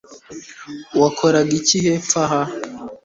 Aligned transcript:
wakoraga 1.01 1.51
iki 1.59 1.77
hepfo 1.85 2.17
aha 2.25 2.41